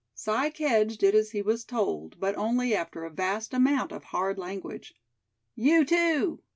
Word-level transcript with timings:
Si 0.15 0.49
Kedge 0.49 0.97
did 0.97 1.13
as 1.13 1.29
he 1.29 1.43
was 1.43 1.63
told, 1.63 2.19
but 2.19 2.35
only 2.35 2.73
after 2.73 3.03
a 3.03 3.11
vast 3.13 3.53
amount 3.53 3.91
of 3.91 4.05
hard 4.05 4.39
language. 4.39 4.95
"You 5.53 5.85
too!" 5.85 6.41